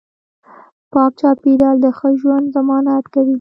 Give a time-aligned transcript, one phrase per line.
[0.91, 3.29] پاک چاپیریال د ښه ژوند ضمانت کوي